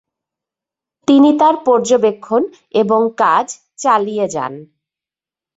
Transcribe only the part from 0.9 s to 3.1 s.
তিনি তার পর্যবেক্ষণ এবং